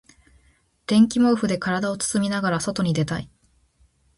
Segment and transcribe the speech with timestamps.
[0.87, 3.29] 電気毛布で体を包みながら外に出たい。